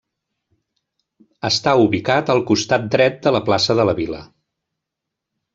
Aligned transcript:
Està 1.49 1.75
ubicat 1.83 2.33
al 2.35 2.43
costat 2.53 2.89
dret 2.97 3.23
de 3.27 3.37
la 3.39 3.45
plaça 3.51 3.79
de 3.81 3.89
la 3.91 3.99
vila. 4.03 4.27